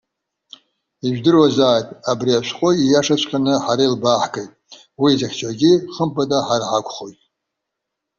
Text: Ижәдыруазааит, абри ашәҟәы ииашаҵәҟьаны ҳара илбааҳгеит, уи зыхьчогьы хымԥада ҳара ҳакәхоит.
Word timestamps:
Ижәдыруазааит, 1.07 1.87
абри 2.11 2.31
ашәҟәы 2.39 2.69
ииашаҵәҟьаны 2.75 3.53
ҳара 3.63 3.83
илбааҳгеит, 3.87 4.51
уи 5.01 5.17
зыхьчогьы 5.19 5.71
хымԥада 5.93 6.37
ҳара 6.47 6.65
ҳакәхоит. 6.71 7.19